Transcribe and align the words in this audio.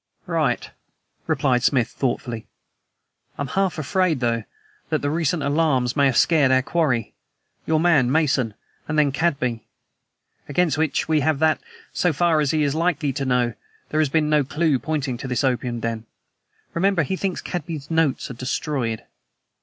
"Right," 0.25 0.71
replied 1.27 1.61
Smith 1.61 1.89
thoughtfully. 1.89 2.47
"I 3.37 3.43
am 3.43 3.49
half 3.49 3.77
afraid, 3.77 4.19
though, 4.19 4.45
that 4.89 5.03
the 5.03 5.11
recent 5.11 5.43
alarms 5.43 5.95
may 5.95 6.07
have 6.07 6.17
scared 6.17 6.49
our 6.51 6.63
quarry 6.63 7.13
your 7.67 7.79
man, 7.79 8.11
Mason, 8.11 8.55
and 8.87 8.97
then 8.97 9.11
Cadby. 9.11 9.67
Against 10.49 10.75
which 10.79 11.07
we 11.07 11.19
have 11.19 11.37
that, 11.37 11.61
so 11.93 12.11
far 12.13 12.39
as 12.39 12.49
he 12.49 12.63
is 12.63 12.73
likely 12.73 13.13
to 13.13 13.25
know, 13.25 13.53
there 13.89 14.01
has 14.01 14.09
been 14.09 14.27
no 14.27 14.43
clew 14.43 14.79
pointing 14.79 15.17
to 15.19 15.27
this 15.27 15.43
opium 15.43 15.79
den. 15.81 16.07
Remember, 16.73 17.03
he 17.03 17.15
thinks 17.15 17.39
Cadby's 17.39 17.91
notes 17.91 18.31
are 18.31 18.33
destroyed." 18.33 19.03